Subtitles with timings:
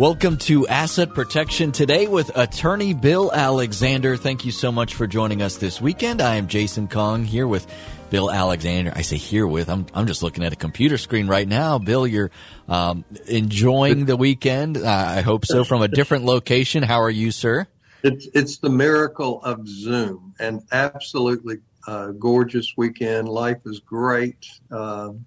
[0.00, 4.16] Welcome to Asset Protection today with attorney Bill Alexander.
[4.16, 6.22] Thank you so much for joining us this weekend.
[6.22, 7.66] I am Jason Kong here with
[8.08, 8.94] Bill Alexander.
[8.96, 11.78] I say here with, I'm, I'm just looking at a computer screen right now.
[11.78, 12.30] Bill, you're
[12.66, 14.78] um, enjoying the weekend.
[14.78, 16.82] Uh, I hope so from a different location.
[16.82, 17.66] How are you, sir?
[18.02, 23.28] It's, it's the miracle of Zoom and absolutely uh, gorgeous weekend.
[23.28, 24.46] Life is great.
[24.70, 25.26] Um,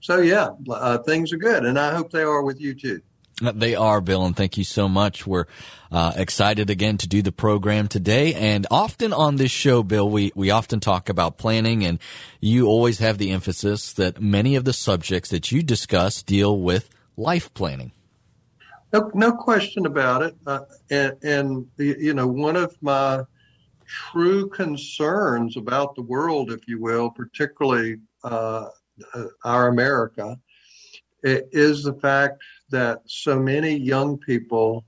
[0.00, 3.00] so yeah, uh, things are good, and I hope they are with you too.
[3.40, 5.26] They are, Bill, and thank you so much.
[5.26, 5.46] We're
[5.90, 8.34] uh, excited again to do the program today.
[8.34, 11.98] And often on this show, Bill, we, we often talk about planning, and
[12.40, 16.90] you always have the emphasis that many of the subjects that you discuss deal with
[17.16, 17.92] life planning.
[18.92, 20.36] No, no question about it.
[20.46, 23.22] Uh, and, and, you know, one of my
[23.86, 28.66] true concerns about the world, if you will, particularly uh,
[29.14, 30.38] uh our America,
[31.22, 34.84] is the fact that so many young people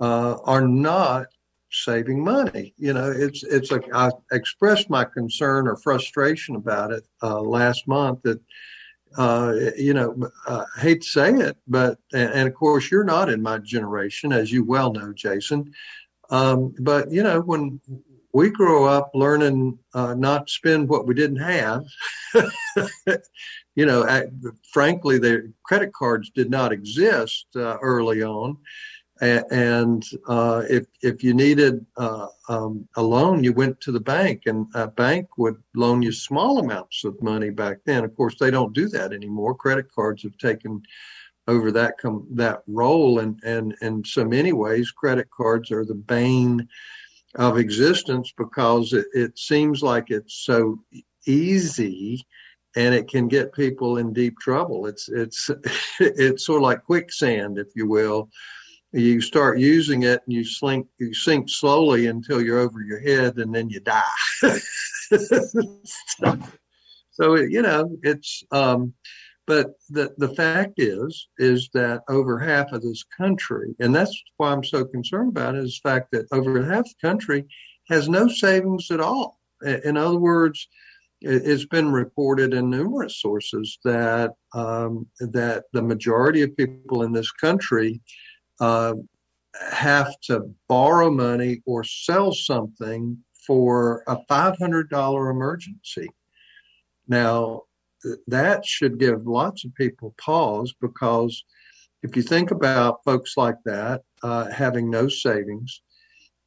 [0.00, 1.26] uh, are not
[1.70, 2.74] saving money.
[2.78, 7.86] You know, it's it's like I expressed my concern or frustration about it uh, last
[7.88, 8.40] month that.
[9.18, 13.42] Uh, you know, I hate to say it, but and, of course you're not in
[13.42, 15.72] my generation, as you well know, Jason.
[16.30, 17.80] Um, but you know, when
[18.32, 21.84] we grow up learning uh, not to spend what we didn't have.
[23.80, 24.24] you know, I,
[24.74, 28.58] frankly, the credit cards did not exist uh, early on,
[29.22, 34.42] and uh, if if you needed uh, um, a loan, you went to the bank,
[34.44, 38.04] and a bank would loan you small amounts of money back then.
[38.04, 39.54] Of course, they don't do that anymore.
[39.54, 40.82] Credit cards have taken
[41.48, 45.94] over that com- that role, and and in so many ways, credit cards are the
[45.94, 46.68] bane
[47.36, 50.78] of existence because it, it seems like it's so
[51.24, 52.26] easy
[52.76, 54.86] and it can get people in deep trouble.
[54.86, 55.50] It's it's
[56.00, 58.28] it's sort of like quicksand, if you will.
[58.92, 63.38] You start using it and you sink you sink slowly until you're over your head
[63.38, 64.02] and then you die.
[67.10, 68.94] so you know it's um,
[69.50, 74.52] but the, the fact is, is that over half of this country, and that's why
[74.52, 77.46] I'm so concerned about it, is the fact that over half the country
[77.88, 79.40] has no savings at all.
[79.84, 80.68] In other words,
[81.20, 87.30] it's been reported in numerous sources that um, that the majority of people in this
[87.30, 88.00] country
[88.60, 88.94] uh,
[89.70, 96.08] have to borrow money or sell something for a $500 emergency.
[97.08, 97.62] Now,
[98.26, 101.44] that should give lots of people pause because
[102.02, 105.82] if you think about folks like that uh, having no savings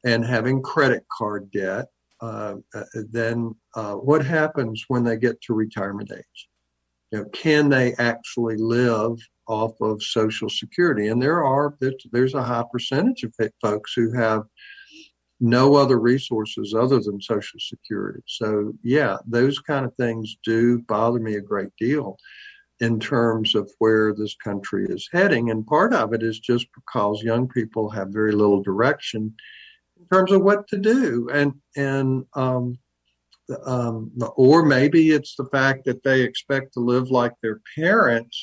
[0.04, 1.86] and having credit card debt,
[2.20, 6.48] uh, uh, then uh, what happens when they get to retirement age?
[7.12, 11.08] You know, can they actually live off of Social Security?
[11.08, 11.76] And there are
[12.12, 14.44] there's a high percentage of folks who have
[15.40, 18.22] no other resources other than Social Security.
[18.26, 22.16] So, yeah, those kind of things do bother me a great deal
[22.80, 25.50] in terms of where this country is heading.
[25.50, 29.34] And part of it is just because young people have very little direction
[30.04, 31.28] in terms of what to do.
[31.32, 32.78] And, and, um,
[33.66, 38.42] um, or maybe it's the fact that they expect to live like their parents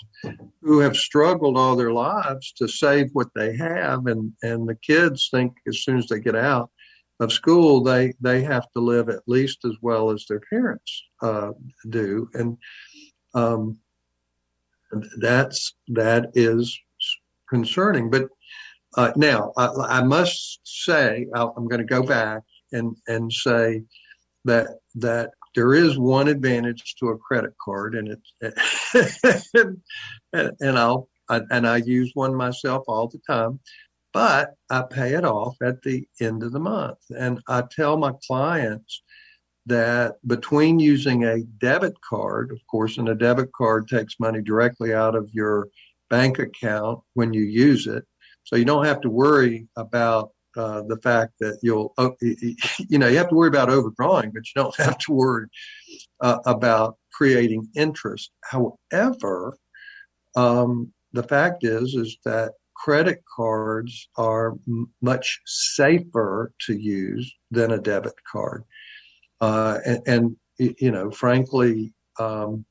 [0.62, 5.30] who have struggled all their lives to save what they have and, and the kids
[5.32, 6.70] think as soon as they get out
[7.22, 11.52] of school, they they have to live at least as well as their parents uh,
[11.90, 12.58] do, and
[13.34, 13.78] um,
[15.20, 16.78] that's that is
[17.48, 18.10] concerning.
[18.10, 18.30] But
[18.98, 23.84] uh, now I, I, must say i am going to go back and and say
[24.46, 29.82] that that there is one advantage to a credit card, and it's
[30.34, 33.60] and, and I'll and I use one myself all the time
[34.14, 37.00] but I pay it off at the end of the month.
[37.18, 39.04] And I tell my clients
[39.68, 44.94] that between using a debit card, of course, and a debit card takes money directly
[44.94, 45.68] out of your
[46.10, 48.04] bank account when you use it.
[48.44, 53.08] So you don't have to worry about uh, the fact that you'll, uh, you know,
[53.08, 55.48] you have to worry about overdrawing, but you don't have to worry
[56.20, 58.32] uh, about creating interest.
[58.44, 59.58] However,
[60.36, 67.72] um, the fact is, is that credit cards are m- much safer to use than
[67.72, 68.64] a debit card.
[69.40, 72.66] Uh, and, and, you know, frankly, um,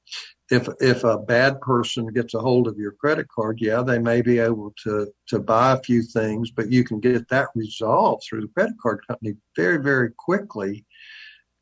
[0.51, 4.21] if if a bad person gets a hold of your credit card, yeah, they may
[4.21, 8.43] be able to to buy a few things, but you can get that resolved through
[8.43, 10.85] the credit card company very very quickly,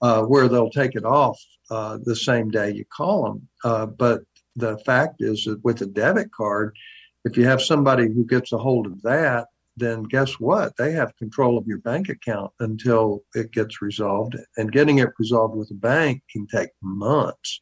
[0.01, 1.39] uh, where they'll take it off
[1.71, 3.49] uh, the same day you call them.
[3.65, 4.23] Uh, but
[4.57, 6.77] the fact is that with a debit card,
[7.25, 10.77] if you have somebody who gets a hold of that, then guess what?
[10.77, 14.37] They have control of your bank account until it gets resolved.
[14.57, 17.61] And getting it resolved with a bank can take months.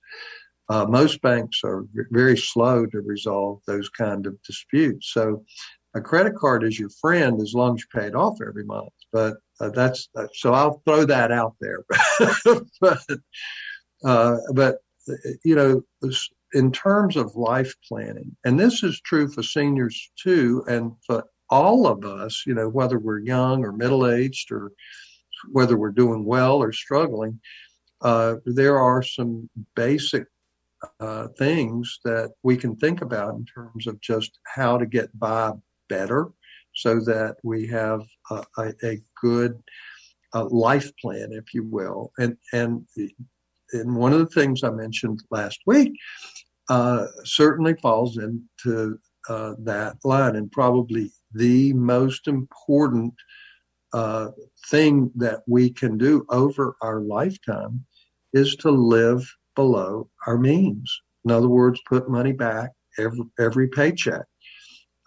[0.69, 5.13] Uh, most banks are very slow to resolve those kind of disputes.
[5.13, 5.45] So
[5.95, 8.93] a credit card is your friend as long as you pay it off every month.
[9.13, 11.85] But uh, that's uh, so I'll throw that out there.
[12.81, 13.01] but
[14.05, 14.79] uh, but
[15.45, 15.83] you know,
[16.53, 21.87] in terms of life planning, and this is true for seniors too, and for all
[21.87, 24.73] of us, you know, whether we're young or middle aged or
[25.53, 27.41] whether we're doing well or struggling,
[28.03, 30.27] uh, there are some basic
[31.01, 35.53] uh, things that we can think about in terms of just how to get by
[35.89, 36.29] better
[36.75, 39.63] so that we have a, a, a good
[40.35, 42.13] uh, life plan, if you will.
[42.19, 42.87] And, and,
[43.73, 45.93] and one of the things I mentioned last week
[46.69, 53.15] uh, certainly falls into uh, that line and probably the most important
[53.93, 54.29] uh,
[54.69, 57.85] thing that we can do over our lifetime
[58.33, 59.27] is to live
[59.57, 61.01] below our means.
[61.25, 64.25] In other words, put money back every, every paycheck,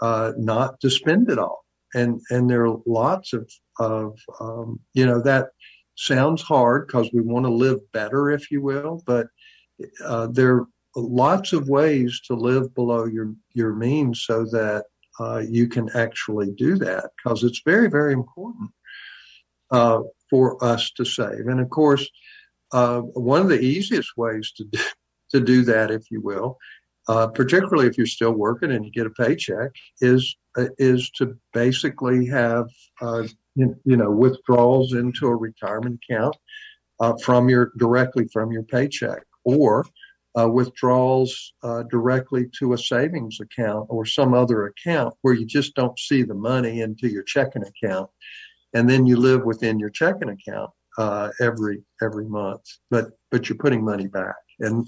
[0.01, 1.63] uh, not to spend it all.
[1.94, 3.50] And, and there are lots of,
[3.80, 5.48] of, um, you know, that
[5.96, 9.28] sounds hard because we want to live better, if you will, but,
[10.04, 14.84] uh, there are lots of ways to live below your, your means so that,
[15.19, 18.69] uh, you can actually do that because it's very, very important,
[19.72, 21.48] uh, for us to save.
[21.48, 22.07] And of course,
[22.71, 24.80] uh, one of the easiest ways to do,
[25.31, 26.57] to do that, if you will,
[27.07, 29.71] uh, particularly if you're still working and you get a paycheck,
[30.01, 32.68] is uh, is to basically have
[33.01, 33.24] uh,
[33.56, 36.36] you, you, know withdrawals into a retirement account
[37.00, 39.86] uh, from your directly from your paycheck, or
[40.39, 41.54] uh, withdrawals
[41.89, 46.36] directly to a savings account or some other account where you just don't see the
[46.36, 48.10] money into your checking account,
[48.75, 50.69] and then you live within your checking account
[51.00, 52.62] uh, every every month,
[52.92, 54.36] but but you're putting money back.
[54.60, 54.88] And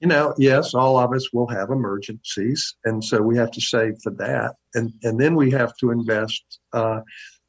[0.00, 3.94] you know, yes, all of us will have emergencies, and so we have to save
[4.02, 7.00] for that, and and then we have to invest uh,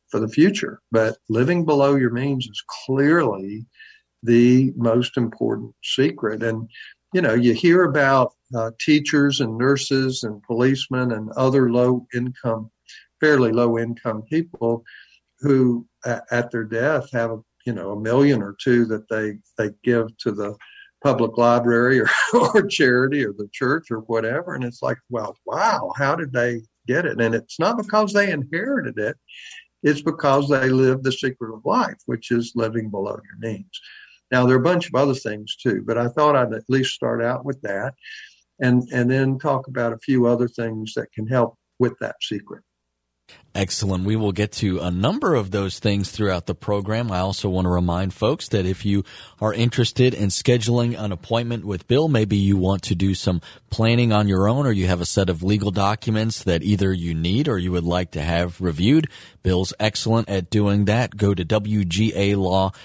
[0.09, 0.79] for the future.
[0.91, 3.65] But living below your means is clearly
[4.23, 6.43] the most important secret.
[6.43, 6.69] And
[7.13, 12.69] you know, you hear about uh, teachers and nurses and policemen and other low income,
[13.19, 14.83] fairly low income people
[15.39, 20.15] who at their death have you know a million or two that they they give
[20.19, 20.55] to the
[21.03, 24.55] public library or, or charity or the church or whatever.
[24.55, 27.19] And it's like well wow how did they get it?
[27.19, 29.17] And it's not because they inherited it.
[29.83, 33.79] It's because they live the secret of life which is living below your means
[34.31, 36.93] now there are a bunch of other things too but i thought i'd at least
[36.93, 37.93] start out with that
[38.59, 42.63] and and then talk about a few other things that can help with that secret
[43.57, 44.06] Excellent.
[44.06, 47.12] We will get to a number of those things throughout the program.
[47.12, 49.03] I also want to remind folks that if you
[49.41, 53.41] are interested in scheduling an appointment with Bill, maybe you want to do some
[53.71, 57.15] planning on your own or you have a set of legal documents that either you
[57.15, 59.09] need or you would like to have reviewed.
[59.41, 61.18] Bill's excellent at doing that.
[61.18, 62.75] Go to WGAlaw.com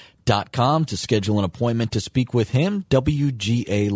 [0.87, 2.87] to schedule an appointment to speak with him.
[2.89, 3.91] WGA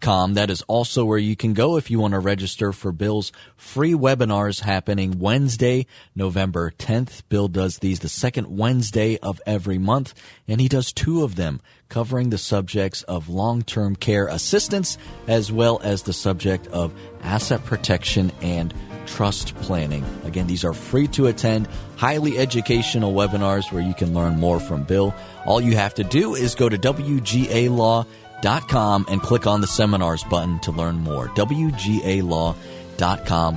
[0.00, 0.34] com.
[0.34, 3.94] That is also where you can go if you want to register for Bill's free
[3.94, 7.22] webinars happening Wednesday, November 10th.
[7.28, 10.14] Bill does these the second Wednesday of every month,
[10.46, 14.96] and he does two of them covering the subjects of long-term care assistance
[15.28, 18.72] as well as the subject of asset protection and
[19.06, 20.04] trust planning.
[20.24, 24.84] Again, these are free to attend, highly educational webinars where you can learn more from
[24.84, 25.14] Bill.
[25.44, 28.06] All you have to do is go to WGA Law
[28.42, 31.28] WGAlaw.com and click on the seminars button to learn more.
[31.28, 32.56] WGAlaw.com.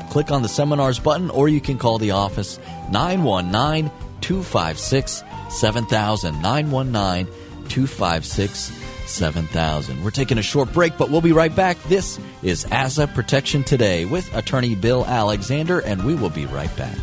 [0.10, 2.60] Click on the seminars button or you can call the office
[2.92, 6.42] 919 256 7000.
[6.42, 7.26] 919
[7.68, 8.72] 256
[9.06, 10.04] 7000.
[10.04, 11.82] We're taking a short break, but we'll be right back.
[11.84, 16.98] This is Asset Protection Today with attorney Bill Alexander, and we will be right back.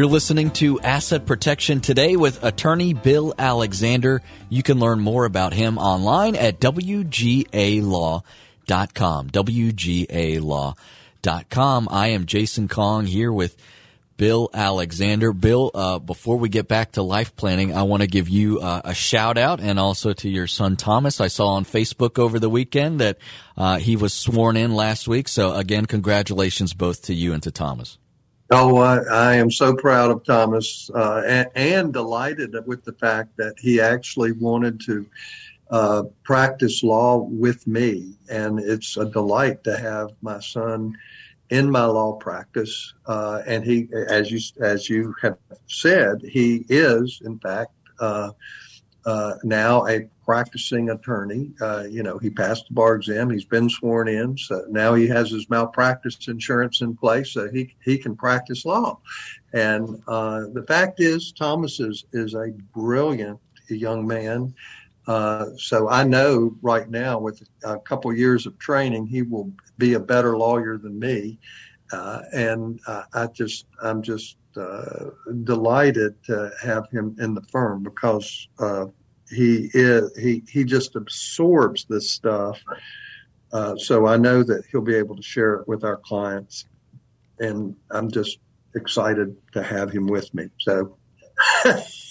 [0.00, 4.22] You're listening to Asset Protection Today with attorney Bill Alexander.
[4.48, 8.22] You can learn more about him online at WGAlaw.com.
[9.28, 10.78] WGAlaw.com.
[11.90, 13.58] I am Jason Kong here with
[14.16, 15.34] Bill Alexander.
[15.34, 18.80] Bill, uh, before we get back to life planning, I want to give you uh,
[18.82, 21.20] a shout out and also to your son Thomas.
[21.20, 23.18] I saw on Facebook over the weekend that
[23.54, 25.28] uh, he was sworn in last week.
[25.28, 27.98] So again, congratulations both to you and to Thomas.
[28.52, 33.36] Oh, I, I am so proud of Thomas uh, and, and, delighted with the fact
[33.36, 35.06] that he actually wanted to
[35.70, 38.14] uh, practice law with me.
[38.28, 40.96] And it's a delight to have my son
[41.50, 42.92] in my law practice.
[43.06, 45.38] Uh, and he, as you as you have
[45.68, 47.72] said, he is in fact
[49.06, 51.50] uh, now a practicing attorney.
[51.60, 53.30] Uh, you know, he passed the bar exam.
[53.30, 54.36] He's been sworn in.
[54.36, 58.98] So now he has his malpractice insurance in place, so he he can practice law.
[59.52, 64.54] And uh, the fact is, Thomas is is a brilliant young man.
[65.06, 69.94] Uh, so I know right now, with a couple years of training, he will be
[69.94, 71.38] a better lawyer than me.
[71.92, 75.10] Uh, and uh, I just, I'm just uh,
[75.44, 78.86] delighted to have him in the firm because uh,
[79.30, 82.60] he is, he he just absorbs this stuff.
[83.52, 86.66] Uh, so I know that he'll be able to share it with our clients,
[87.38, 88.38] and I'm just
[88.74, 90.48] excited to have him with me.
[90.58, 90.96] So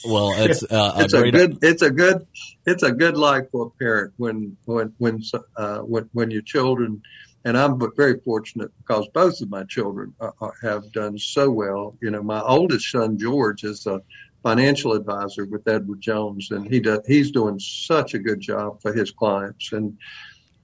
[0.05, 2.25] well, it's uh, it's a, a good it's a good
[2.65, 5.21] it's a good life for a parent when when when
[5.55, 7.01] uh, when when your children
[7.45, 11.95] and I'm very fortunate because both of my children are, are, have done so well.
[12.01, 14.01] You know, my oldest son George is a
[14.43, 18.93] financial advisor with Edward Jones, and he does he's doing such a good job for
[18.93, 19.97] his clients, and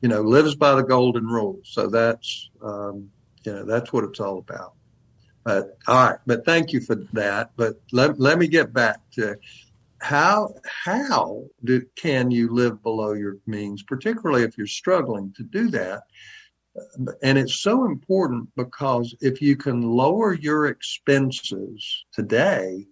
[0.01, 1.59] you know lives by the golden rule.
[1.63, 3.09] So that's um,
[3.43, 4.73] you know that's what it's all about.
[5.43, 7.51] But all right, but thank you for that.
[7.55, 9.37] But let, let me get back to
[10.01, 10.53] how
[10.83, 16.03] how do, can you live below your means, particularly if you're struggling to do that.
[17.23, 22.85] And it's so important because if you can lower your expenses today,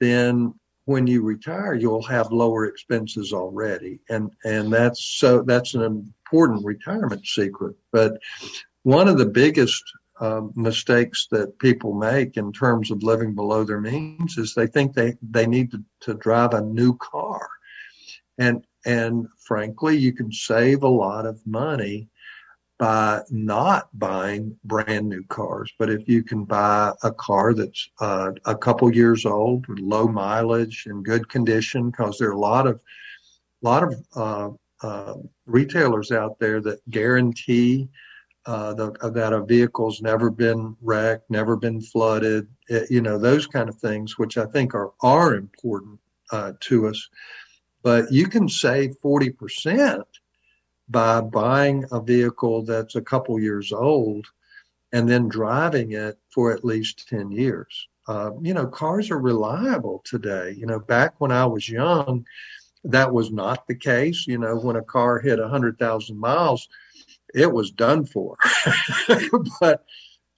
[0.00, 4.00] then when you retire, you'll have lower expenses already.
[4.08, 7.76] And, and that's so, that's an important retirement secret.
[7.92, 8.18] But
[8.84, 9.82] one of the biggest
[10.20, 14.94] um, mistakes that people make in terms of living below their means is they think
[14.94, 17.48] they, they need to, to drive a new car.
[18.38, 22.08] And, and frankly, you can save a lot of money
[22.78, 25.72] by not buying brand new cars.
[25.78, 30.06] But if you can buy a car that's uh, a couple years old with low
[30.06, 32.80] mileage and good condition, because there are a lot of,
[33.62, 34.50] lot of uh,
[34.86, 35.14] uh,
[35.46, 37.88] retailers out there that guarantee
[38.46, 43.46] uh, the, that a vehicle's never been wrecked, never been flooded, eh, you know, those
[43.46, 45.98] kind of things, which I think are, are important
[46.30, 47.08] uh, to us.
[47.82, 50.02] But you can save 40%
[50.88, 54.26] by buying a vehicle that's a couple years old
[54.92, 57.88] and then driving it for at least 10 years.
[58.06, 60.54] Uh, you know, cars are reliable today.
[60.56, 62.24] You know, back when I was young,
[62.84, 64.26] that was not the case.
[64.26, 66.68] You know, when a car hit 100,000 miles,
[67.34, 68.36] it was done for.
[69.60, 69.84] but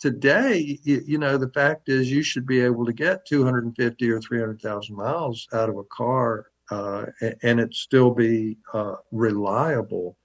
[0.01, 4.97] today, you know, the fact is you should be able to get 250 or 300,000
[4.97, 7.07] miles out of a car uh,
[7.43, 10.17] and it still be uh, reliable.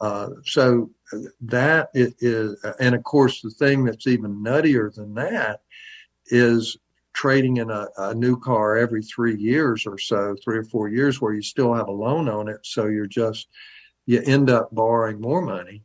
[0.00, 0.90] Uh, so
[1.40, 5.62] that is, and of course, the thing that's even nuttier than that
[6.26, 6.76] is
[7.14, 11.20] trading in a, a, new car every three years or so, three or four years,
[11.20, 12.60] where you still have a loan on it.
[12.62, 13.48] So you're just,
[14.06, 15.82] you end up borrowing more money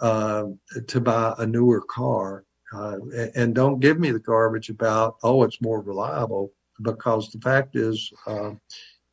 [0.00, 0.44] uh,
[0.86, 2.44] to buy a newer car.
[2.74, 2.96] Uh,
[3.34, 8.10] and don't give me the garbage about, oh, it's more reliable, because the fact is,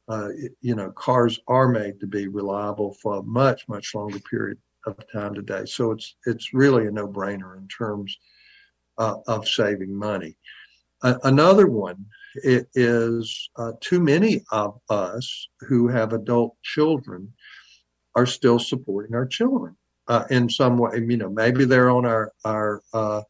[0.10, 0.30] uh, uh,
[0.62, 4.96] you know, cars are made to be reliable for a much, much longer period of
[5.12, 5.66] time today.
[5.66, 8.18] So it's it's really a no-brainer in terms
[8.98, 10.36] uh, of saving money.
[11.04, 17.34] another one is uh, too many of us who have adult children
[18.16, 19.76] are still supporting our children
[20.08, 20.92] uh, in some way.
[20.96, 23.22] You know, maybe they're on our our uh,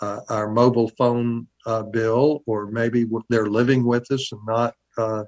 [0.00, 5.24] uh, our mobile phone uh, bill, or maybe they're living with us and not uh,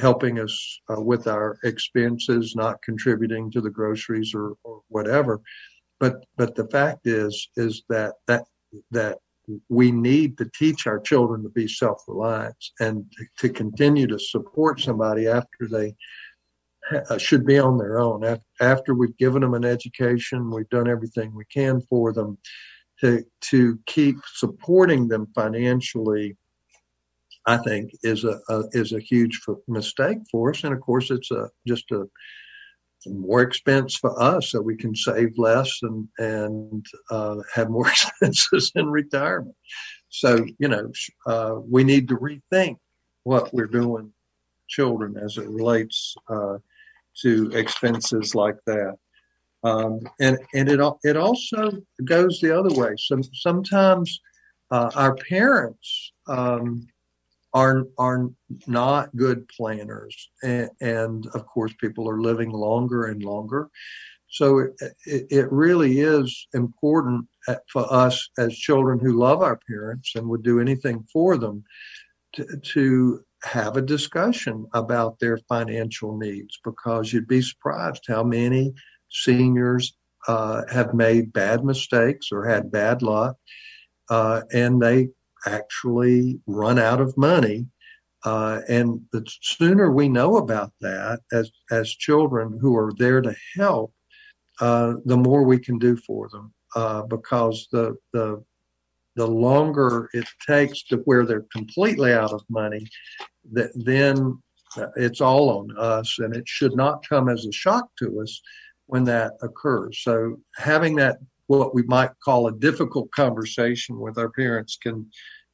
[0.00, 5.40] helping us uh, with our expenses, not contributing to the groceries or, or whatever.
[5.98, 8.44] But but the fact is is that that
[8.90, 9.18] that
[9.68, 13.04] we need to teach our children to be self-reliant and
[13.38, 15.94] to continue to support somebody after they
[17.10, 18.38] uh, should be on their own.
[18.60, 22.38] After we've given them an education, we've done everything we can for them
[23.00, 26.36] to to keep supporting them financially.
[27.46, 31.30] I think is a, a is a huge mistake for us, and of course, it's
[31.30, 32.06] a just a
[33.06, 38.72] more expense for us so we can save less and and uh, have more expenses
[38.74, 39.56] in retirement.
[40.08, 40.90] so you know,
[41.26, 42.76] uh, we need to rethink
[43.24, 44.12] what we're doing
[44.68, 46.58] children as it relates uh,
[47.22, 48.96] to expenses like that.
[49.62, 51.72] Um, and and it it also
[52.04, 52.94] goes the other way.
[52.96, 54.20] Some sometimes
[54.70, 56.86] uh, our parents um,
[57.52, 58.28] are are
[58.66, 63.68] not good planners, and, and, of course, people are living longer and longer.
[64.28, 67.26] So it, it, really is important
[67.72, 71.64] for us as children who love our parents and would do anything for them
[72.34, 78.72] to, to have a discussion about their financial needs because you'd be surprised how many
[79.10, 79.96] seniors
[80.28, 83.36] uh, have made bad mistakes or had bad luck,
[84.10, 85.08] uh, and they
[85.46, 87.66] actually run out of money.
[88.24, 93.34] Uh, and the sooner we know about that as as children who are there to
[93.56, 93.94] help,
[94.60, 96.52] uh, the more we can do for them.
[96.76, 98.42] Uh, because the the
[99.16, 102.86] the longer it takes to where they're completely out of money,
[103.52, 104.40] that then
[104.96, 108.40] it's all on us, and it should not come as a shock to us
[108.86, 110.00] when that occurs.
[110.02, 111.18] So having that
[111.50, 115.10] what we might call a difficult conversation with our parents can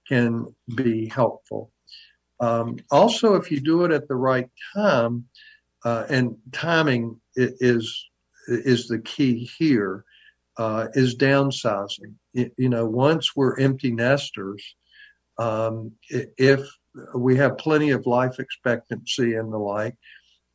[0.07, 1.73] can be helpful.
[2.39, 5.25] Um, also, if you do it at the right time,
[5.87, 7.87] uh, and timing is
[8.47, 10.05] is the key here,
[10.59, 12.13] uh, is downsizing.
[12.35, 14.63] You know, once we're empty nesters,
[15.39, 16.61] um, if
[17.15, 19.97] we have plenty of life expectancy and the like,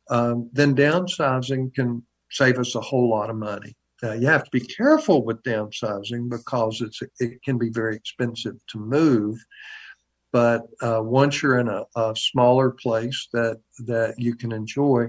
[0.08, 3.74] um, then downsizing can save us a whole lot of money.
[4.02, 8.56] Uh, you have to be careful with downsizing because it's it can be very expensive
[8.68, 9.38] to move.
[10.32, 15.08] But uh, once you're in a, a, smaller place that that you can enjoy,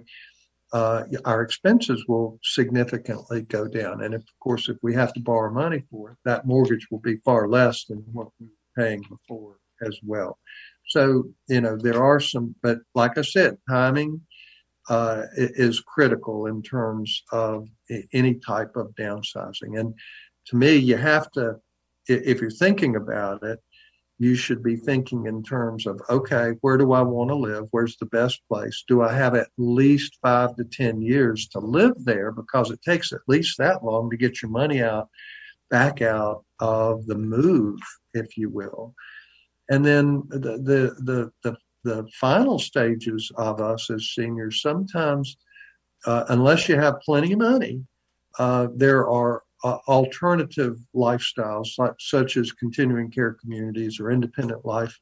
[0.73, 4.03] uh, our expenses will significantly go down.
[4.03, 6.99] And if, of course, if we have to borrow money for it, that mortgage will
[6.99, 10.37] be far less than what we were paying before as well.
[10.89, 14.21] So you know there are some, but like I said, timing
[14.89, 17.67] uh, is critical in terms of
[18.13, 19.79] any type of downsizing.
[19.79, 19.93] And
[20.47, 21.55] to me, you have to,
[22.07, 23.59] if you're thinking about it,
[24.19, 27.67] you should be thinking in terms of, okay, where do I want to live?
[27.71, 28.83] Where's the best place?
[28.87, 32.31] Do I have at least five to 10 years to live there?
[32.31, 35.09] Because it takes at least that long to get your money out,
[35.69, 37.79] back out of the move,
[38.13, 38.93] if you will.
[39.69, 45.37] And then the, the, the, the the final stages of us as seniors, sometimes,
[46.05, 47.83] uh, unless you have plenty of money,
[48.39, 54.97] uh, there are uh, alternative lifestyles like, such as continuing care communities or independent life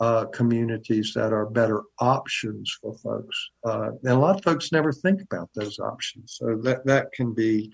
[0.00, 3.50] uh, communities that are better options for folks.
[3.64, 6.36] Uh, and a lot of folks never think about those options.
[6.38, 7.72] So that, that can be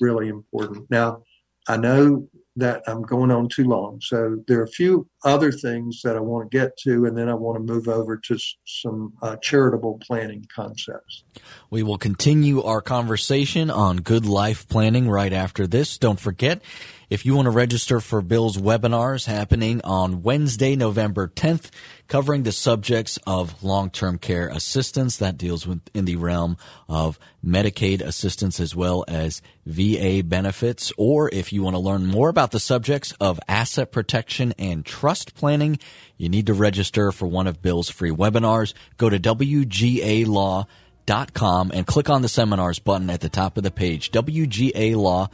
[0.00, 0.88] really important.
[0.90, 1.22] Now,
[1.66, 4.00] I know that I'm going on too long.
[4.00, 7.28] So there are a few other things that I want to get to, and then
[7.28, 11.24] I want to move over to some uh, charitable planning concepts.
[11.70, 15.98] We will continue our conversation on good life planning right after this.
[15.98, 16.62] Don't forget,
[17.14, 21.70] if you want to register for Bill's webinars happening on Wednesday, November 10th,
[22.08, 26.56] covering the subjects of long-term care assistance that deals with in the realm
[26.88, 32.28] of Medicaid assistance as well as VA benefits, or if you want to learn more
[32.28, 35.78] about the subjects of asset protection and trust planning,
[36.16, 38.74] you need to register for one of Bill's free webinars.
[38.96, 39.18] Go to
[41.06, 44.10] WGALaw.com and click on the seminars button at the top of the page.
[44.10, 45.28] WGA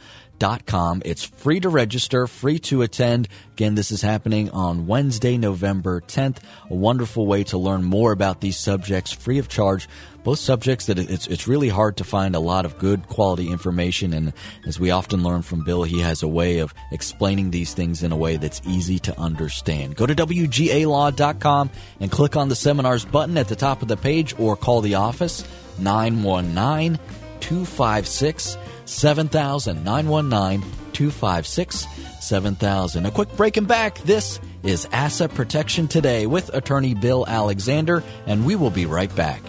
[0.65, 1.01] com.
[1.05, 3.27] It's free to register, free to attend.
[3.53, 6.37] Again, this is happening on Wednesday, November 10th.
[6.69, 9.87] A wonderful way to learn more about these subjects free of charge.
[10.23, 14.13] Both subjects that it's, it's really hard to find a lot of good quality information.
[14.13, 14.33] And
[14.65, 18.11] as we often learn from Bill, he has a way of explaining these things in
[18.11, 19.95] a way that's easy to understand.
[19.95, 24.33] Go to WGALaw.com and click on the seminars button at the top of the page
[24.39, 25.43] or call the office
[25.81, 26.99] 919
[27.39, 30.61] 256 7000 919
[30.93, 31.87] 256
[32.19, 33.05] 7000.
[33.05, 33.97] A quick break and back.
[33.99, 39.41] This is Asset Protection Today with attorney Bill Alexander, and we will be right back.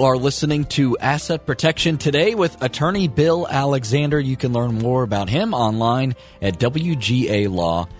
[0.00, 4.18] You are listening to Asset Protection Today with attorney Bill Alexander.
[4.18, 7.90] You can learn more about him online at WGALaw.com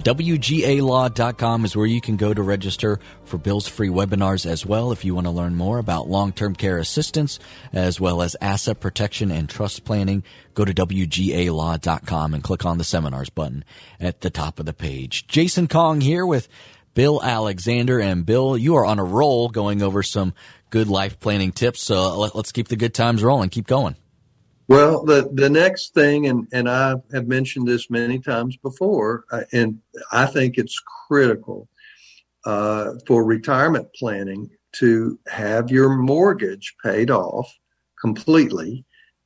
[0.00, 1.64] WGAlaw.com.
[1.64, 5.14] Is where you can go to register for Bill's free webinars as well if you
[5.14, 7.38] want to learn more about long term care assistance
[7.72, 10.24] as well as asset protection and trust planning.
[10.54, 13.64] Go to WGAlaw.com and click on the seminars button
[14.00, 15.28] at the top of the page.
[15.28, 16.48] Jason Kong here with
[16.94, 18.00] Bill Alexander.
[18.00, 20.34] And Bill, you are on a roll going over some
[20.70, 21.82] good life planning tips.
[21.82, 23.50] So let, us keep the good times rolling.
[23.50, 23.96] Keep going.
[24.68, 29.42] Well, the, the next thing, and, and I have mentioned this many times before, uh,
[29.52, 29.80] and
[30.12, 31.68] I think it's critical
[32.44, 37.52] uh, for retirement planning to have your mortgage paid off
[38.00, 38.84] completely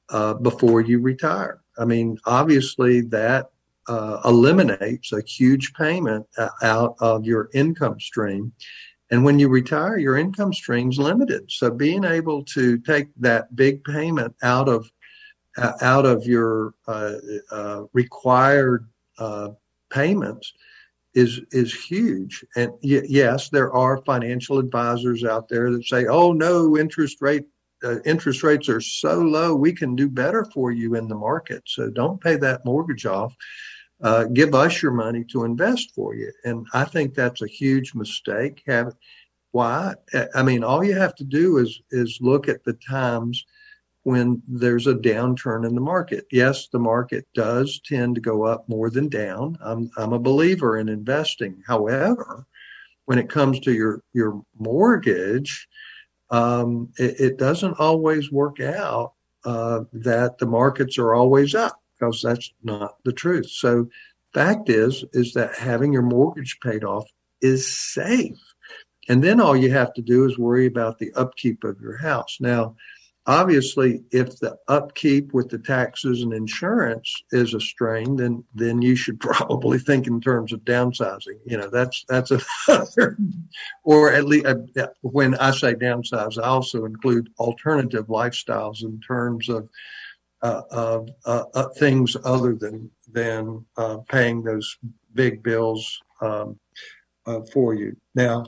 [0.08, 1.60] uh, before you retire.
[1.78, 3.50] I mean, obviously, that
[3.88, 8.52] uh, eliminates a huge payment uh, out of your income stream.
[9.10, 11.50] And when you retire, your income stream's limited.
[11.50, 14.90] So being able to take that big payment out of
[15.58, 17.14] uh, out of your uh,
[17.50, 18.86] uh, required
[19.18, 19.50] uh,
[19.90, 20.52] payments
[21.14, 22.44] is is huge.
[22.56, 27.46] And y- yes, there are financial advisors out there that say, "Oh no, interest rate
[27.84, 31.62] uh, interest rates are so low, we can do better for you in the market.
[31.66, 33.34] So don't pay that mortgage off.
[34.02, 37.94] Uh, give us your money to invest for you." And I think that's a huge
[37.94, 38.62] mistake.
[38.66, 38.94] Have
[39.52, 39.94] why?
[40.34, 43.44] I mean, all you have to do is is look at the times
[44.06, 46.26] when there's a downturn in the market.
[46.30, 49.58] Yes, the market does tend to go up more than down.
[49.60, 51.60] I'm, I'm a believer in investing.
[51.66, 52.46] However,
[53.06, 55.66] when it comes to your, your mortgage,
[56.30, 62.22] um, it, it, doesn't always work out uh, that the markets are always up because
[62.22, 63.48] that's not the truth.
[63.48, 63.88] So,
[64.34, 67.06] fact is, is that having your mortgage paid off
[67.40, 68.38] is safe.
[69.08, 72.38] And then all you have to do is worry about the upkeep of your house.
[72.40, 72.76] Now,
[73.26, 78.94] obviously if the upkeep with the taxes and insurance is a strain then then you
[78.94, 82.40] should probably think in terms of downsizing you know that's that's a
[83.84, 89.48] or at least uh, when i say downsize i also include alternative lifestyles in terms
[89.48, 89.68] of
[91.76, 94.78] things other than than uh, paying those
[95.14, 96.58] big bills um,
[97.26, 98.44] uh, for you now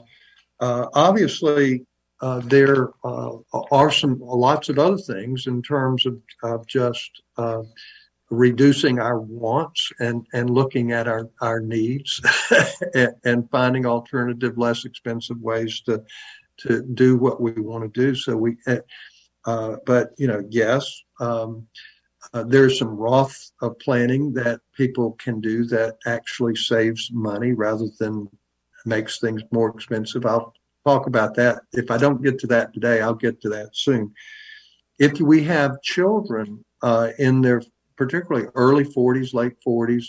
[0.59, 1.85] obviously
[2.21, 3.37] uh, there uh,
[3.71, 7.61] are some lots of other things in terms of, of just uh,
[8.29, 12.21] reducing our wants and, and looking at our, our needs
[12.93, 16.03] and, and, finding alternative, less expensive ways to
[16.57, 18.13] to do what we want to do.
[18.13, 18.57] So we,
[19.45, 21.67] uh, uh, but you know, yes, um,
[22.33, 28.27] uh, there's some Roth planning that people can do that actually saves money rather than
[28.85, 30.25] makes things more expensive.
[30.25, 30.53] I'll
[30.85, 31.61] talk about that.
[31.73, 34.13] If I don't get to that today, I'll get to that soon.
[34.97, 37.61] If we have children uh, in their
[37.95, 40.05] particularly early 40s, late 40s,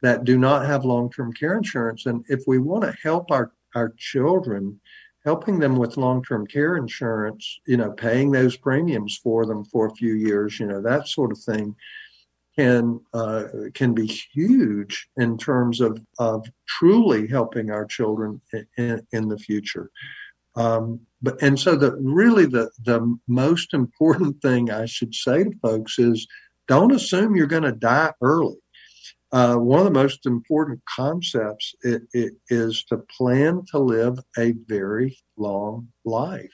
[0.00, 3.94] that do not have long-term care insurance, and if we want to help our our
[3.96, 4.78] children,
[5.24, 9.94] helping them with long-term care insurance, you know, paying those premiums for them for a
[9.94, 11.74] few years, you know, that sort of thing,
[12.56, 18.40] can uh, can be huge in terms of of truly helping our children
[18.76, 19.90] in, in the future.
[20.54, 25.52] Um, but and so the really the the most important thing I should say to
[25.62, 26.26] folks is
[26.68, 28.61] don't assume you're going to die early.
[29.32, 34.52] Uh, one of the most important concepts it, it is to plan to live a
[34.66, 36.52] very long life.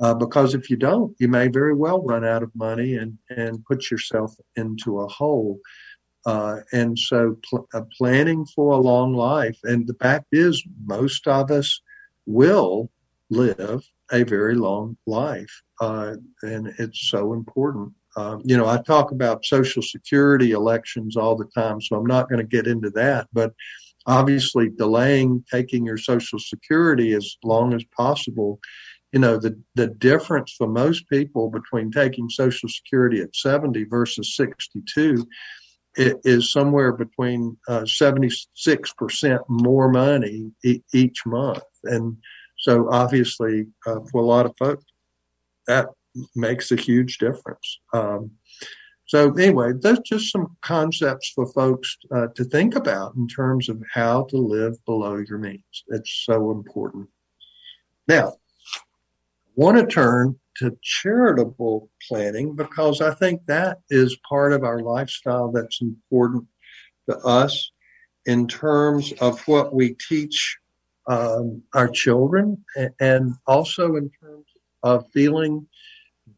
[0.00, 3.64] Uh, because if you don't, you may very well run out of money and, and
[3.64, 5.60] put yourself into a hole.
[6.26, 11.26] Uh, and so pl- uh, planning for a long life, and the fact is, most
[11.26, 11.80] of us
[12.26, 12.90] will
[13.30, 15.62] live a very long life.
[15.80, 17.92] Uh, and it's so important.
[18.16, 22.28] Um, you know, I talk about Social Security elections all the time, so I'm not
[22.28, 23.28] going to get into that.
[23.32, 23.52] But
[24.06, 28.60] obviously, delaying taking your Social Security as long as possible
[29.12, 34.34] you know the the difference for most people between taking social security at 70 versus
[34.34, 35.26] 62
[35.94, 42.16] is somewhere between uh, 76% more money e- each month and
[42.58, 44.84] so obviously uh, for a lot of folks
[45.66, 45.86] that
[46.34, 47.80] makes a huge difference.
[47.92, 48.30] Um,
[49.06, 53.82] so anyway that's just some concepts for folks uh, to think about in terms of
[53.92, 55.84] how to live below your means.
[55.88, 57.08] It's so important.
[58.08, 64.64] Now I want to turn to charitable planning because I think that is part of
[64.64, 66.46] our lifestyle that's important
[67.08, 67.72] to us
[68.26, 70.58] in terms of what we teach
[71.08, 72.64] um, our children
[73.00, 74.46] and also in terms
[74.82, 75.66] of feeling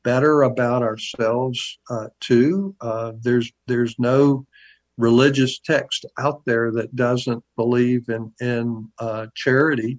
[0.04, 2.74] better about ourselves uh, too.
[2.80, 4.46] Uh, there's there's no
[4.96, 9.98] religious text out there that doesn't believe in in uh, charity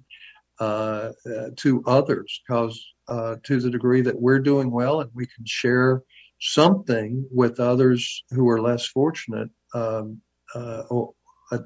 [0.60, 5.26] uh, uh, to others, because uh, to the degree that we're doing well and we
[5.26, 6.02] can share
[6.40, 10.20] something with others who are less fortunate, um,
[10.54, 10.82] uh,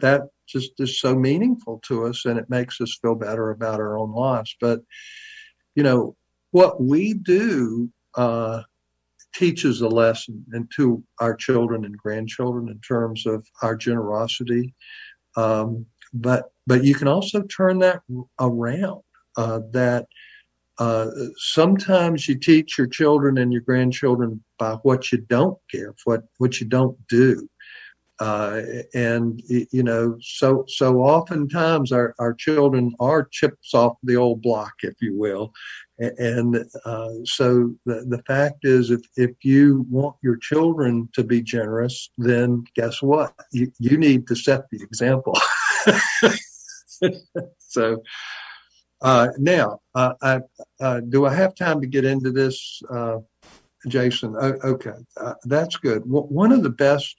[0.00, 3.96] that just is so meaningful to us, and it makes us feel better about our
[3.96, 4.56] own lives.
[4.60, 4.80] But
[5.76, 6.16] you know
[6.50, 8.62] what we do uh,
[9.34, 14.74] teaches a lesson and to our children and grandchildren in terms of our generosity.
[15.36, 18.02] Um, but but you can also turn that
[18.40, 19.02] around.
[19.36, 20.06] Uh, that
[20.78, 26.22] uh, sometimes you teach your children and your grandchildren by what you don't give, what
[26.38, 27.48] what you don't do.
[28.20, 28.60] Uh,
[28.92, 34.74] and you know, so so oftentimes our, our children are chips off the old block,
[34.82, 35.52] if you will,
[36.00, 41.42] and uh, so the, the fact is, if, if you want your children to be
[41.42, 43.34] generous, then guess what?
[43.52, 45.36] You, you need to set the example.
[47.58, 48.02] so
[49.02, 50.40] uh, now, uh, I,
[50.80, 53.18] uh, do I have time to get into this, uh,
[53.86, 54.36] Jason?
[54.36, 56.02] okay, uh, that's good.
[56.06, 57.16] One of the best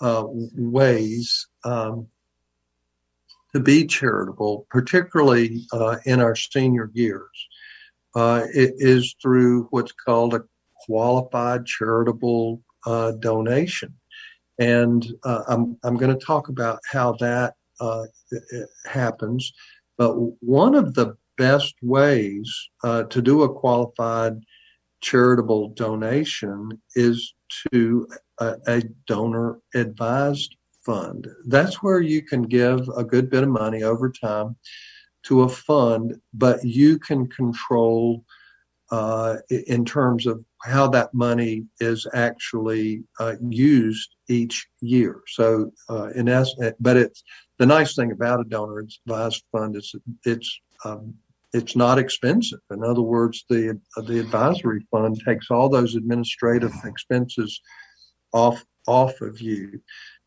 [0.00, 2.06] ways um,
[3.54, 5.66] to be charitable, particularly
[6.04, 7.48] in our senior years,
[8.14, 10.42] uh, is through what's called a
[10.86, 13.94] qualified charitable uh, donation.
[14.58, 18.04] And uh, I'm, I'm going to talk about how that uh,
[18.86, 19.52] happens.
[19.98, 22.50] But one of the best ways
[22.82, 24.40] uh, to do a qualified
[25.02, 27.34] charitable donation is
[27.72, 31.26] to a, a donor advised fund.
[31.46, 34.56] That's where you can give a good bit of money over time
[35.24, 38.24] to a fund, but you can control
[38.90, 45.22] uh, in terms of how that money is actually uh, used each year.
[45.26, 47.24] So, uh, in essence, but it's
[47.58, 49.92] the nice thing about a donor advised fund is
[50.24, 51.14] it's um,
[51.56, 52.60] it's not expensive.
[52.70, 57.60] In other words, the the advisory fund takes all those administrative expenses
[58.32, 59.80] off off of you.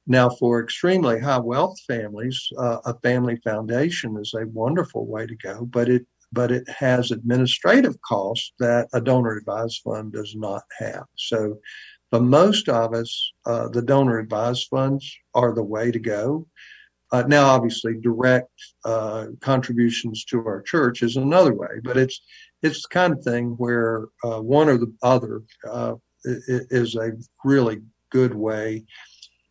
[0.07, 5.35] Now, for extremely high wealth families, uh, a family foundation is a wonderful way to
[5.35, 10.63] go, but it but it has administrative costs that a donor advised fund does not
[10.77, 11.05] have.
[11.15, 11.59] So,
[12.09, 16.47] for most of us, uh, the donor advised funds are the way to go.
[17.12, 18.52] Uh, now, obviously, direct
[18.86, 22.22] uh, contributions to our church is another way, but it's
[22.62, 27.12] it's the kind of thing where uh, one or the other uh, is a
[27.43, 28.84] really good way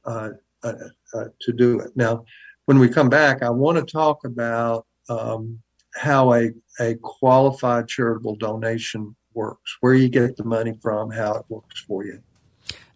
[0.04, 0.30] uh,
[0.62, 0.74] uh,
[1.40, 1.90] to do it.
[1.96, 2.24] Now,
[2.66, 5.58] when we come back, I want to talk about um,
[5.94, 11.44] how a, a qualified charitable donation works, where you get the money from, how it
[11.48, 12.20] works for you.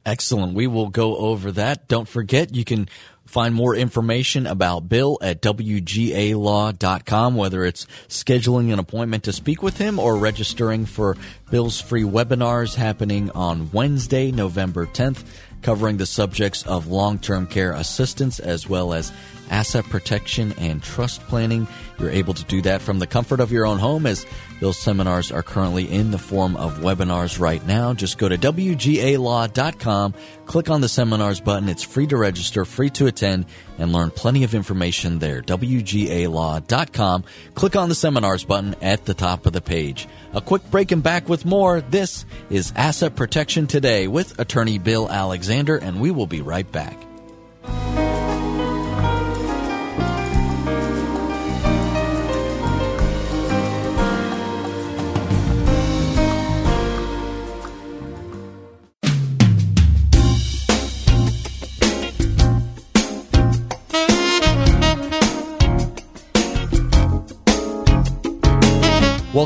[0.05, 0.55] Excellent.
[0.55, 1.87] We will go over that.
[1.89, 2.89] Don't forget, you can
[3.25, 9.79] find more information about Bill at WGAlaw.com, whether it's scheduling an appointment to speak with
[9.79, 11.17] him or registering for
[11.51, 15.25] Bill's free webinars happening on Wednesday, November 10th
[15.63, 19.13] covering the subjects of long term care assistance as well as
[19.53, 21.69] asset protection and trust planning.
[21.99, 24.27] You're able to do that from the comfort of your own home as
[24.61, 27.93] those seminars are currently in the form of webinars right now.
[27.95, 30.15] Just go to WGAlaw.com,
[30.47, 31.69] click on the seminars button.
[31.69, 33.45] It's free to register, free to attend,
[33.79, 35.43] and learn plenty of information there.
[35.43, 40.09] WGAlaw.com, click on the seminars button at the top of the page.
[40.33, 41.83] A quick break and back with more.
[41.83, 47.12] This is Asset Protection Today with attorney Bill Alexander, and we will be right back.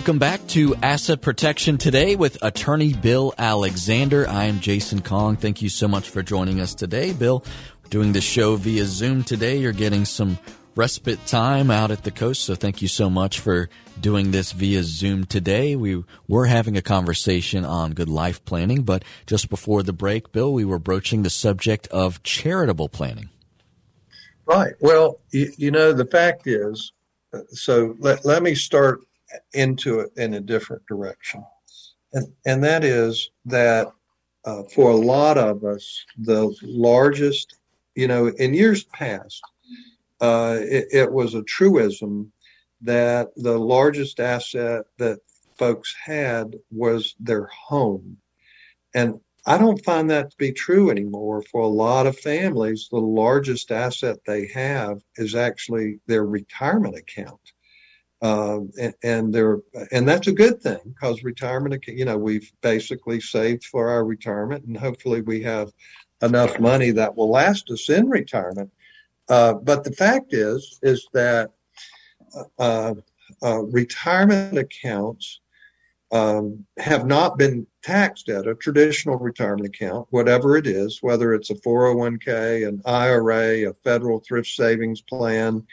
[0.07, 4.29] Welcome back to Asset Protection Today with attorney Bill Alexander.
[4.29, 5.35] I am Jason Kong.
[5.35, 7.45] Thank you so much for joining us today, Bill.
[7.91, 9.57] Doing the show via Zoom today.
[9.57, 10.39] You're getting some
[10.77, 13.69] respite time out at the coast, so thank you so much for
[14.01, 15.75] doing this via Zoom today.
[15.75, 20.53] We were having a conversation on good life planning, but just before the break, Bill,
[20.53, 23.31] we were broaching the subject of charitable planning.
[24.45, 24.75] Right.
[24.79, 26.93] Well, you, you know, the fact is,
[27.33, 29.01] uh, so let, let me start
[29.53, 31.45] into it in a different direction.
[32.13, 33.89] And, and that is that
[34.45, 37.57] uh, for a lot of us, the largest,
[37.95, 39.43] you know, in years past,
[40.21, 42.33] uh, it, it, was a truism
[42.81, 45.19] that the largest asset that
[45.59, 48.17] folks had was their home.
[48.95, 51.43] And I don't find that to be true anymore.
[51.43, 57.53] For a lot of families, the largest asset they have is actually their retirement account.
[58.23, 58.71] Um,
[59.03, 59.61] and, they're
[59.93, 64.65] and that's a good thing because retirement, you know, we've basically saved for our retirement,
[64.65, 65.71] and hopefully we have
[66.23, 68.71] enough money that will last us in retirement.
[69.29, 71.51] Uh, but the fact is, is that
[72.59, 72.95] uh,
[73.43, 75.41] uh, retirement accounts
[76.13, 81.51] um, have not been taxed at a traditional retirement account, whatever it is, whether it's
[81.51, 85.67] a 401k, an IRA, a federal thrift savings plan,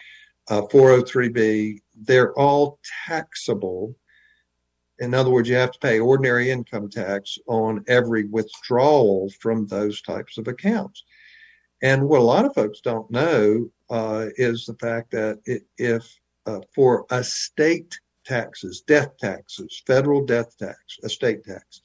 [0.49, 3.95] a 403b, they're all taxable.
[4.99, 10.01] In other words, you have to pay ordinary income tax on every withdrawal from those
[10.01, 11.03] types of accounts.
[11.81, 16.07] And what a lot of folks don't know uh, is the fact that it, if
[16.45, 21.81] uh, for estate taxes, death taxes, federal death tax, estate tax,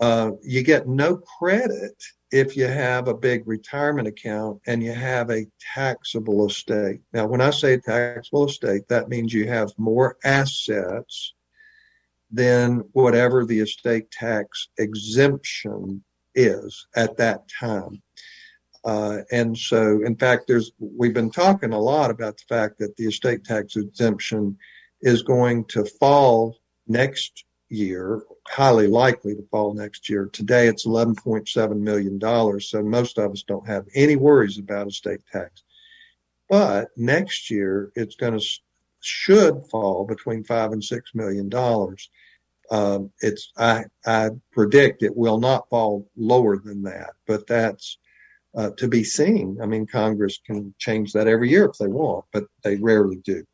[0.00, 5.30] uh, you get no credit if you have a big retirement account and you have
[5.30, 7.00] a taxable estate.
[7.12, 11.34] Now, when I say taxable estate, that means you have more assets
[12.30, 18.02] than whatever the estate tax exemption is at that time.
[18.84, 22.96] Uh, and so, in fact, there's we've been talking a lot about the fact that
[22.96, 24.56] the estate tax exemption
[25.00, 30.28] is going to fall next year, highly likely to fall next year.
[30.32, 32.60] Today it's $11.7 million.
[32.60, 35.62] So most of us don't have any worries about estate tax.
[36.48, 38.44] But next year it's going to,
[39.00, 42.10] should fall between five and six million dollars.
[42.70, 47.98] Um, it's, I, I predict it will not fall lower than that, but that's,
[48.56, 49.58] uh, to be seen.
[49.62, 53.44] I mean, Congress can change that every year if they want, but they rarely do.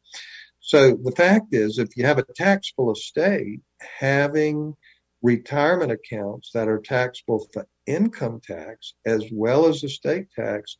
[0.61, 3.61] So the fact is, if you have a taxable estate,
[3.99, 4.77] having
[5.23, 10.77] retirement accounts that are taxable for income tax as well as estate tax,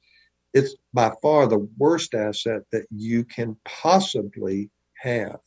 [0.53, 5.39] it's by far the worst asset that you can possibly have.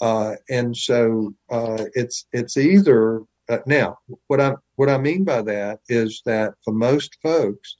[0.00, 5.42] Uh, and so uh, it's it's either uh, now what I what I mean by
[5.42, 7.76] that is that for most folks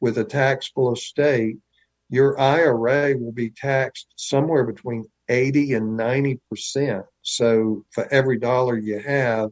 [0.00, 1.56] with a taxable estate,
[2.08, 7.04] your IRA will be taxed somewhere between 80 and 90%.
[7.26, 9.50] So for every dollar you have,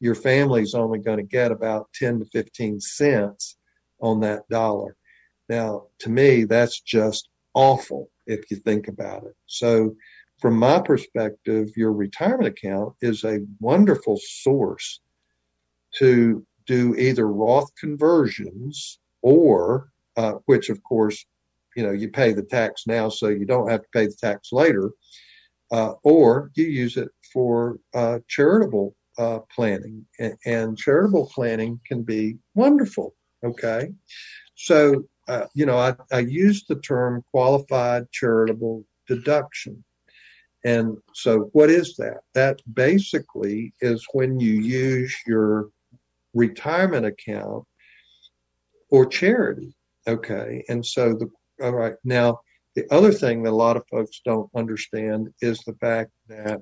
[0.00, 3.56] your family's only going to get about 10 to 15 cents
[4.00, 4.96] on that dollar.
[5.48, 9.36] Now, to me, that's just awful if you think about it.
[9.46, 9.94] So,
[10.40, 15.00] from my perspective, your retirement account is a wonderful source
[15.98, 21.24] to do either Roth conversions or, uh, which of course
[21.76, 24.52] you know you pay the tax now so you don't have to pay the tax
[24.52, 24.90] later
[25.72, 30.06] uh, or you use it for uh, charitable uh, planning.
[30.18, 33.88] And, and, charitable planning can be wonderful okay?
[34.54, 39.82] So uh, you know I, I use the term qualified charitable deduction.
[40.64, 42.20] And so what is that?
[42.34, 45.70] That basically is when you use your
[46.34, 47.64] retirement account
[48.90, 49.74] or charity
[50.06, 50.64] okay?
[50.68, 51.30] And so the
[51.62, 51.94] all right.
[52.04, 52.40] Now,
[52.74, 56.60] the other thing that a lot of folks don't understand is the fact that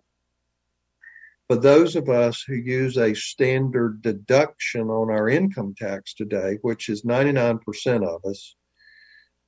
[1.49, 6.89] for those of us who use a standard deduction on our income tax today, which
[6.89, 8.55] is 99% of us,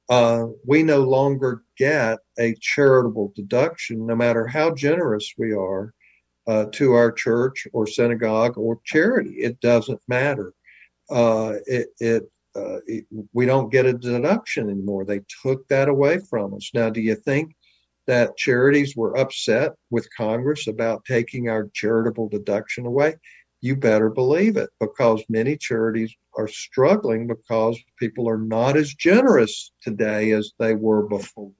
[0.08, 5.94] uh, we no longer get a charitable deduction, no matter how generous we are
[6.48, 9.36] uh, to our church or synagogue or charity.
[9.36, 10.54] It doesn't matter.
[11.08, 12.78] Uh, it, it uh,
[13.32, 15.04] we don't get a deduction anymore.
[15.04, 16.70] They took that away from us.
[16.74, 17.54] Now, do you think
[18.06, 23.14] that charities were upset with Congress about taking our charitable deduction away?
[23.60, 29.72] You better believe it because many charities are struggling because people are not as generous
[29.82, 31.52] today as they were before.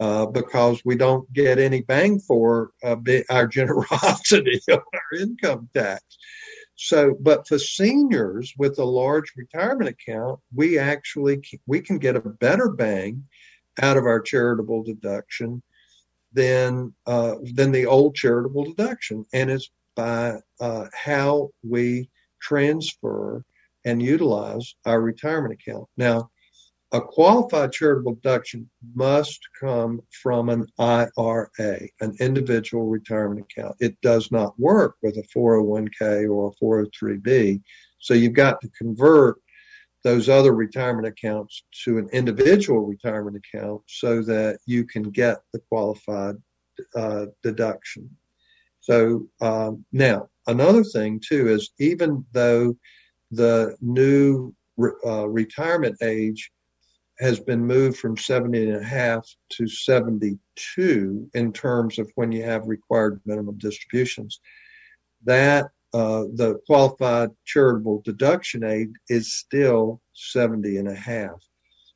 [0.00, 2.96] Uh, because we don't get any bang for uh,
[3.28, 6.02] our generosity on our income tax.
[6.82, 12.20] So, but for seniors with a large retirement account, we actually we can get a
[12.20, 13.22] better bang
[13.82, 15.62] out of our charitable deduction
[16.32, 22.08] than uh, than the old charitable deduction, and it's by uh, how we
[22.40, 23.44] transfer
[23.84, 25.86] and utilize our retirement account.
[25.98, 26.30] Now,
[26.92, 31.48] a qualified charitable deduction must come from an IRA,
[32.00, 33.76] an individual retirement account.
[33.78, 37.62] It does not work with a 401k or a 403b.
[37.98, 39.36] So you've got to convert
[40.02, 45.60] those other retirement accounts to an individual retirement account so that you can get the
[45.68, 46.36] qualified
[46.96, 48.10] uh, deduction.
[48.80, 52.76] So um, now, another thing too is even though
[53.30, 54.54] the new
[55.06, 56.50] uh, retirement age
[57.20, 62.42] has been moved from 70 and a half to 72 in terms of when you
[62.42, 64.40] have required minimum distributions.
[65.24, 71.42] That uh, the qualified charitable deduction aid is still 70 and a half.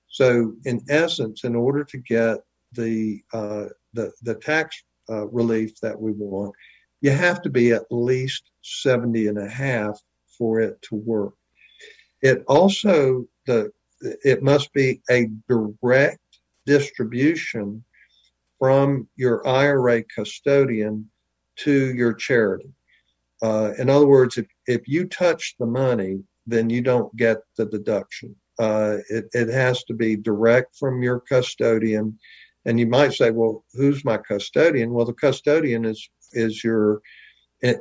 [0.09, 2.39] So, in essence, in order to get
[2.73, 6.55] the uh, the, the tax uh, relief that we want,
[7.01, 10.01] you have to be at least 70 and a half
[10.37, 11.35] for it to work.
[12.23, 13.71] It also the
[14.25, 16.19] it must be a direct
[16.67, 17.85] distribution
[18.59, 21.09] from your IRA custodian
[21.57, 22.71] to your charity.
[23.43, 27.67] Uh, in other words, if, if you touch the money, then you don't get the
[27.67, 28.35] deduction.
[28.59, 32.19] Uh, it, it has to be direct from your custodian.
[32.65, 34.93] And you might say, well, who's my custodian?
[34.93, 37.03] Well, the custodian is, is your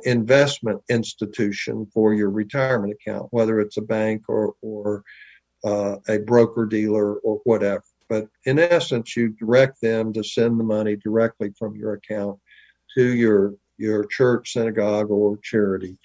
[0.04, 5.04] investment institution for your retirement account, whether it's a bank or, or
[5.64, 7.82] uh, a broker dealer or whatever.
[8.08, 12.38] But in essence, you direct them to send the money directly from your account
[12.96, 15.96] to your your church, synagogue, or charity.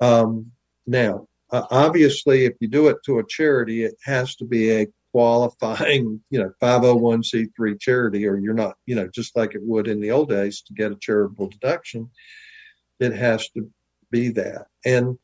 [0.00, 0.50] Um,
[0.86, 4.86] now, uh, obviously, if you do it to a charity, it has to be a
[5.12, 10.00] qualifying, you know, 501c3 charity, or you're not, you know, just like it would in
[10.00, 12.08] the old days to get a charitable deduction.
[12.98, 13.70] It has to
[14.10, 14.66] be that.
[14.84, 15.18] And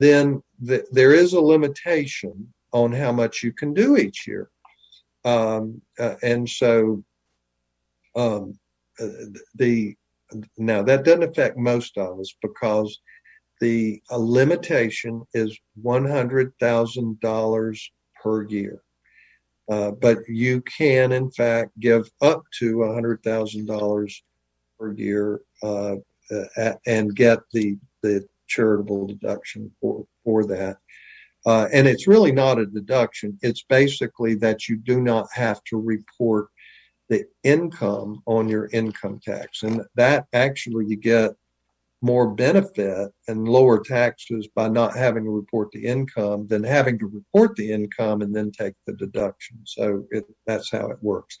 [0.00, 4.50] then the, there is a limitation on how much you can do each year.
[5.24, 7.02] Um, uh, and so
[8.16, 8.58] um,
[9.00, 9.08] uh,
[9.54, 9.94] the
[10.56, 13.00] now that doesn't affect most of us because
[13.60, 17.90] the limitation is one hundred thousand dollars
[18.22, 18.80] per year.
[19.70, 24.22] Uh, but you can, in fact, give up to hundred thousand dollars
[24.78, 25.96] per year uh,
[26.56, 30.78] uh, and get the the charitable deduction for for that.
[31.46, 33.38] Uh, and it's really not a deduction.
[33.42, 36.48] It's basically that you do not have to report
[37.08, 39.62] the income on your income tax.
[39.62, 41.32] And that actually you get
[42.00, 47.06] more benefit and lower taxes by not having to report the income than having to
[47.06, 49.58] report the income and then take the deduction.
[49.64, 51.36] So it, that's how it works.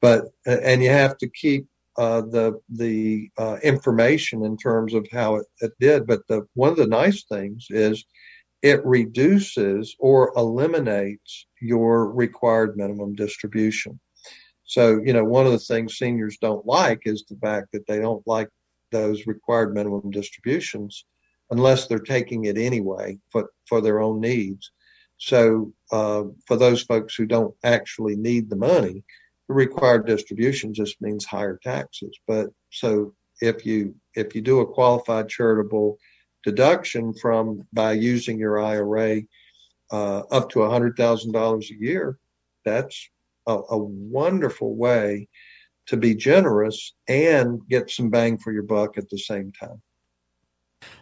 [0.00, 1.66] But and you have to keep
[1.96, 6.06] uh, the the uh, information in terms of how it, it did.
[6.06, 8.04] But the one of the nice things is
[8.62, 13.98] it reduces or eliminates your required minimum distribution.
[14.64, 18.00] So, you know, one of the things seniors don't like is the fact that they
[18.00, 18.48] don't like
[18.90, 21.04] those required minimum distributions
[21.50, 24.70] unless they're taking it anyway for, for their own needs.
[25.16, 29.04] So, uh, for those folks who don't actually need the money,
[29.48, 32.16] the required distribution just means higher taxes.
[32.26, 35.98] But so if you if you do a qualified charitable
[36.50, 39.20] deduction from by using your IRA
[39.90, 42.18] uh, up to $100,000 a year,
[42.64, 43.10] that's
[43.46, 45.28] a, a, wonderful way
[45.86, 49.80] to be generous and get some bang for your buck at the same time.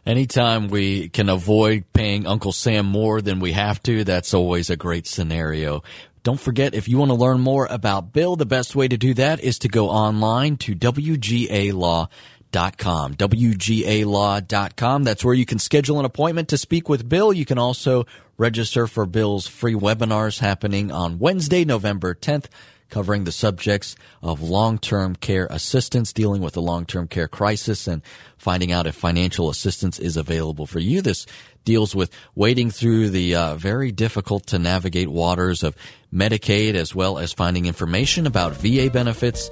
[0.05, 4.77] Anytime we can avoid paying Uncle Sam more than we have to, that's always a
[4.77, 5.83] great scenario.
[6.23, 9.15] Don't forget, if you want to learn more about Bill, the best way to do
[9.15, 12.09] that is to go online to WGA Law
[12.57, 13.15] WGAlaw.com.
[13.15, 15.05] WGAlaw.com.
[15.05, 17.33] That's where you can schedule an appointment to speak with Bill.
[17.33, 18.07] You can also
[18.39, 22.47] register for Bill's free webinars happening on Wednesday, November 10th,
[22.91, 28.03] covering the subjects of long-term care assistance, dealing with the long-term care crisis and
[28.37, 31.03] finding out if financial assistance is available for you.
[31.03, 31.27] This
[31.65, 35.77] deals with wading through the uh, very difficult to navigate waters of
[36.15, 39.51] Medicaid as well as finding information about VA benefits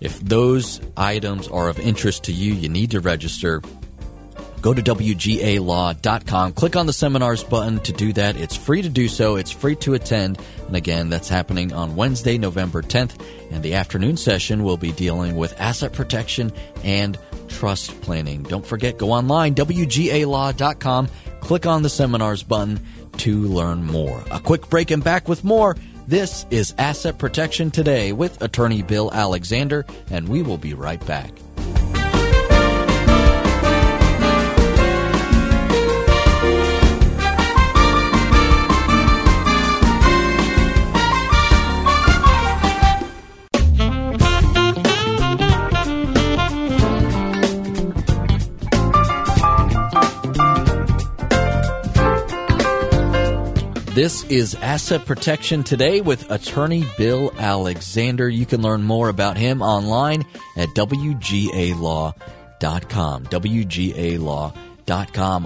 [0.00, 3.62] if those items are of interest to you, you need to register.
[4.64, 8.38] Go to WGAlaw.com, click on the seminars button to do that.
[8.38, 10.40] It's free to do so, it's free to attend.
[10.66, 13.22] And again, that's happening on Wednesday, November 10th.
[13.50, 16.50] And the afternoon session will be dealing with asset protection
[16.82, 18.42] and trust planning.
[18.42, 21.08] Don't forget, go online, WGAlaw.com,
[21.40, 22.80] click on the seminars button
[23.18, 24.24] to learn more.
[24.30, 25.76] A quick break and back with more.
[26.08, 31.43] This is Asset Protection Today with attorney Bill Alexander, and we will be right back.
[53.94, 58.28] This is Asset Protection Today with attorney Bill Alexander.
[58.28, 60.26] You can learn more about him online
[60.56, 62.14] at WGAlaw.com.
[63.26, 64.56] WGAlaw.com.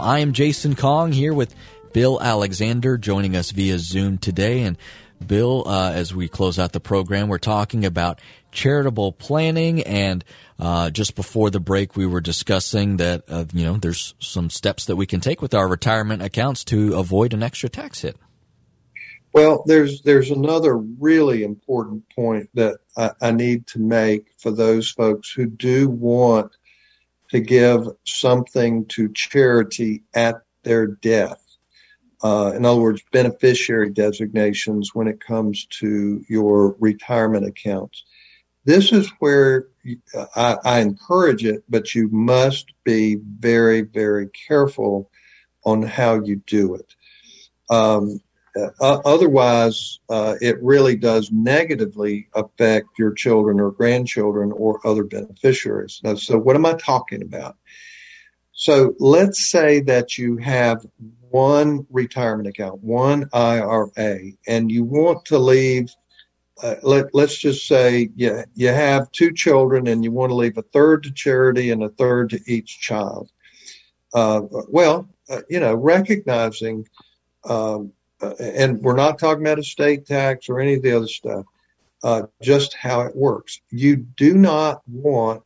[0.01, 1.55] I am Jason Kong here with
[1.93, 4.63] Bill Alexander joining us via Zoom today.
[4.63, 4.79] And
[5.27, 8.19] Bill, uh, as we close out the program, we're talking about
[8.51, 9.83] charitable planning.
[9.83, 10.25] And
[10.59, 14.87] uh, just before the break, we were discussing that uh, you know there's some steps
[14.87, 18.17] that we can take with our retirement accounts to avoid an extra tax hit.
[19.33, 24.91] Well, there's there's another really important point that I, I need to make for those
[24.91, 26.53] folks who do want
[27.31, 31.45] to give something to charity at their death.
[32.23, 38.05] Uh, in other words, beneficiary designations when it comes to your retirement accounts.
[38.65, 39.69] This is where
[40.35, 45.11] I, I encourage it, but you must be very, very careful
[45.65, 46.95] on how you do it.
[47.71, 48.21] Um,
[48.81, 56.01] uh, otherwise, uh, it really does negatively affect your children or grandchildren or other beneficiaries.
[56.17, 57.57] So, what am I talking about?
[58.53, 60.85] So, let's say that you have
[61.31, 65.91] one retirement account, one IRA, and you want to leave.
[66.63, 70.59] Uh, let, let's just say you, you have two children and you want to leave
[70.59, 73.31] a third to charity and a third to each child.
[74.13, 76.85] Uh, well, uh, you know, recognizing
[78.21, 81.45] uh, and we're not talking about estate tax or any of the other stuff,
[82.03, 83.61] uh, just how it works.
[83.71, 85.43] You do not want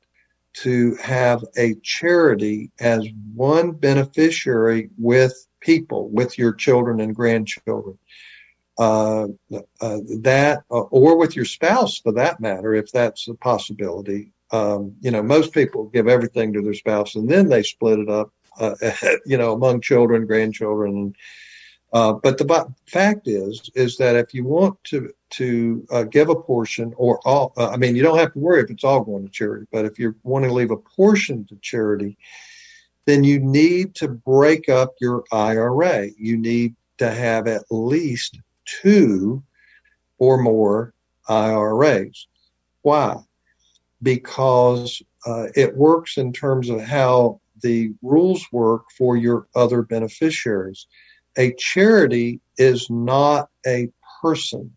[0.54, 7.98] to have a charity as one beneficiary with people, with your children and grandchildren.
[8.78, 9.28] Uh,
[9.80, 14.32] uh, that, uh, or with your spouse for that matter, if that's a possibility.
[14.50, 18.08] Um, you know, most people give everything to their spouse and then they split it
[18.08, 18.74] up, uh,
[19.26, 21.14] you know, among children, grandchildren,
[21.92, 26.34] uh, but the fact is, is that if you want to to uh, give a
[26.34, 29.24] portion or all, uh, I mean, you don't have to worry if it's all going
[29.24, 29.66] to charity.
[29.72, 32.18] But if you want to leave a portion to charity,
[33.06, 36.08] then you need to break up your IRA.
[36.18, 39.42] You need to have at least two
[40.18, 40.94] or more
[41.28, 42.26] IRAs.
[42.82, 43.16] Why?
[44.02, 50.86] Because uh, it works in terms of how the rules work for your other beneficiaries
[51.38, 53.88] a charity is not a
[54.20, 54.72] person.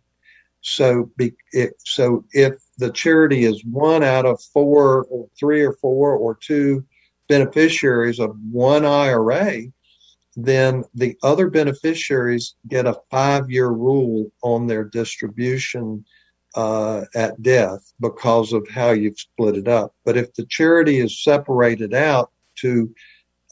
[0.62, 5.74] So, be, it, so if the charity is one out of four or three or
[5.74, 6.84] four or two
[7.28, 9.62] beneficiaries of one IRA,
[10.36, 16.04] then the other beneficiaries get a five year rule on their distribution
[16.56, 19.94] uh, at death because of how you've split it up.
[20.04, 22.94] But if the charity is separated out to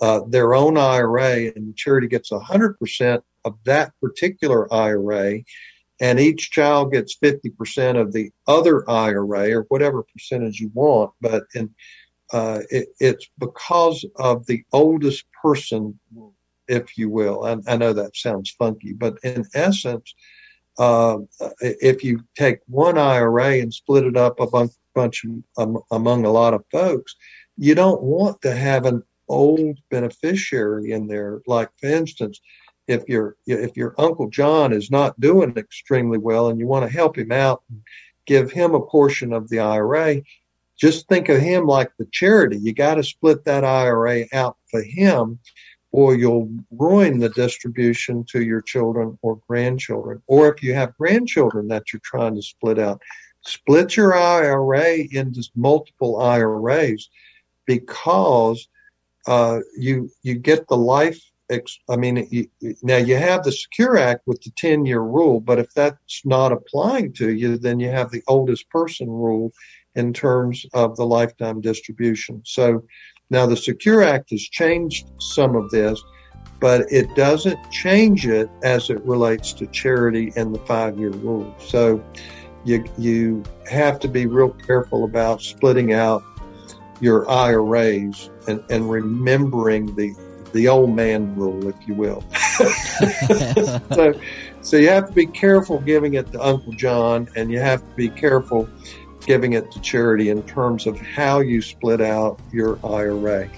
[0.04, 5.39] uh, their own IRA, and the charity gets 100% of that particular IRA,
[6.01, 11.14] and each child gets 50% of the other IRA or whatever percentage you want.
[11.22, 11.74] But in,
[12.34, 15.97] uh, it, it's because of the oldest person,
[16.68, 17.45] if you will.
[17.45, 20.14] I, I know that sounds funky, but in essence,
[20.78, 21.20] uh,
[21.62, 25.24] if you take one IRA and split it up a bunch, bunch
[25.58, 27.16] um, among a lot of folks,
[27.56, 31.41] you don't want to have an old beneficiary in there.
[31.47, 32.39] Like for instance,
[32.88, 36.95] if your if your uncle John is not doing extremely well and you want to
[36.95, 37.82] help him out, and
[38.26, 40.21] give him a portion of the IRA.
[40.78, 42.57] Just think of him like the charity.
[42.57, 45.39] You got to split that IRA out for him,
[45.91, 50.21] or you'll ruin the distribution to your children or grandchildren.
[50.28, 53.01] Or if you have grandchildren that you're trying to split out,
[53.41, 57.09] split your IRA into multiple IRAs
[57.65, 58.67] because
[59.28, 61.19] uh, you you get the life.
[61.49, 62.47] Ex- I mean, you,
[62.82, 66.51] now you have the Secure Act with the ten year rule, but if that's not
[66.51, 69.51] applying to you, then you have the oldest person rule
[69.95, 72.41] in terms of the lifetime distribution.
[72.45, 72.84] So
[73.30, 76.01] now the Secure Act has changed some of this,
[76.59, 81.53] but it doesn't change it as it relates to charity and the five year rule.
[81.59, 82.03] So
[82.63, 86.24] you you have to be real careful about splitting out
[87.04, 90.16] your IRAs and, and remembering the
[90.54, 92.24] the old man rule, if you will.
[93.95, 94.14] so,
[94.62, 97.95] so you have to be careful giving it to Uncle John, and you have to
[97.95, 98.70] be careful
[99.26, 103.49] giving it to charity in terms of how you split out your IRA.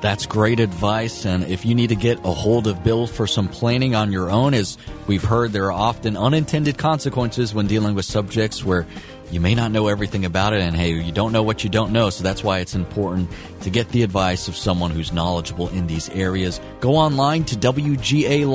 [0.00, 1.24] That's great advice.
[1.24, 4.30] And if you need to get a hold of Bill for some planning on your
[4.30, 4.76] own, as
[5.06, 8.86] we've heard, there are often unintended consequences when dealing with subjects where
[9.30, 10.60] you may not know everything about it.
[10.60, 12.10] And hey, you don't know what you don't know.
[12.10, 13.30] So that's why it's important
[13.62, 16.60] to get the advice of someone who's knowledgeable in these areas.
[16.80, 18.46] Go online to WGA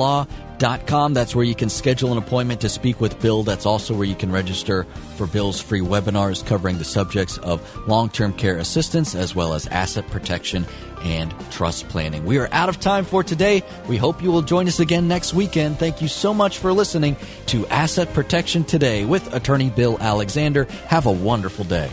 [0.62, 3.42] That's where you can schedule an appointment to speak with Bill.
[3.42, 4.84] That's also where you can register
[5.16, 9.66] for Bill's free webinars covering the subjects of long term care assistance as well as
[9.66, 10.64] asset protection
[11.02, 12.24] and trust planning.
[12.24, 13.64] We are out of time for today.
[13.88, 15.80] We hope you will join us again next weekend.
[15.80, 20.64] Thank you so much for listening to Asset Protection Today with attorney Bill Alexander.
[20.86, 21.90] Have a wonderful day.